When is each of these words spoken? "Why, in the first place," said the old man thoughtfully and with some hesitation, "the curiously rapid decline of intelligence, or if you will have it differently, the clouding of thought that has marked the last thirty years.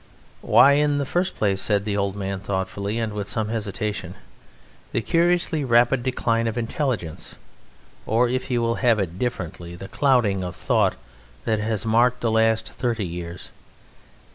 "Why, 0.41 0.71
in 0.71 0.97
the 0.97 1.05
first 1.05 1.35
place," 1.35 1.61
said 1.61 1.85
the 1.85 1.95
old 1.95 2.15
man 2.15 2.39
thoughtfully 2.39 2.97
and 2.97 3.13
with 3.13 3.27
some 3.27 3.49
hesitation, 3.49 4.15
"the 4.93 5.01
curiously 5.03 5.63
rapid 5.63 6.01
decline 6.01 6.47
of 6.47 6.57
intelligence, 6.57 7.35
or 8.07 8.27
if 8.27 8.49
you 8.49 8.63
will 8.63 8.77
have 8.81 8.97
it 8.97 9.19
differently, 9.19 9.75
the 9.75 9.87
clouding 9.87 10.43
of 10.43 10.55
thought 10.55 10.95
that 11.45 11.59
has 11.59 11.85
marked 11.85 12.21
the 12.21 12.31
last 12.31 12.67
thirty 12.67 13.05
years. 13.05 13.51